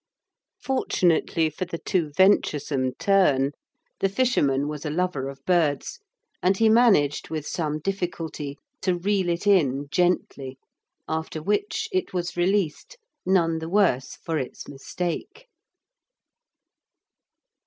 Fortunately 0.59 1.47
for 1.47 1.65
the 1.65 1.77
too 1.77 2.11
venturesome 2.17 2.93
tern 2.97 3.51
the 3.99 4.09
fisherman 4.09 4.67
was 4.67 4.83
a 4.83 4.89
lover 4.89 5.29
of 5.29 5.45
birds, 5.45 5.99
and 6.41 6.57
he 6.57 6.69
managed 6.69 7.29
with 7.29 7.45
some 7.45 7.77
difficulty 7.77 8.57
to 8.81 8.97
reel 8.97 9.29
it 9.29 9.45
in 9.45 9.87
gently, 9.91 10.57
after 11.07 11.39
which 11.39 11.87
it 11.91 12.13
was 12.15 12.35
released 12.35 12.97
none 13.27 13.59
the 13.59 13.69
worse 13.69 14.15
for 14.15 14.39
its 14.39 14.67
mistake. 14.67 15.47